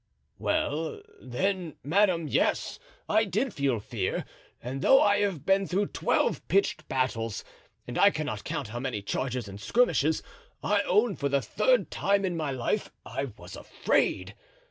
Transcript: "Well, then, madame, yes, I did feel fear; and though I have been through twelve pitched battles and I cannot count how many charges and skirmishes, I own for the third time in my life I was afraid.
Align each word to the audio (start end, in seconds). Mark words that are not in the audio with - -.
"Well, 0.39 1.03
then, 1.21 1.75
madame, 1.83 2.27
yes, 2.27 2.79
I 3.07 3.23
did 3.23 3.53
feel 3.53 3.79
fear; 3.79 4.25
and 4.59 4.81
though 4.81 4.99
I 4.99 5.19
have 5.19 5.45
been 5.45 5.67
through 5.67 5.89
twelve 5.89 6.41
pitched 6.47 6.87
battles 6.89 7.43
and 7.87 7.99
I 7.99 8.09
cannot 8.09 8.43
count 8.43 8.69
how 8.69 8.79
many 8.79 9.03
charges 9.03 9.47
and 9.47 9.61
skirmishes, 9.61 10.23
I 10.63 10.81
own 10.87 11.17
for 11.17 11.29
the 11.29 11.39
third 11.43 11.91
time 11.91 12.25
in 12.25 12.35
my 12.35 12.49
life 12.49 12.91
I 13.05 13.25
was 13.37 13.55
afraid. 13.55 14.33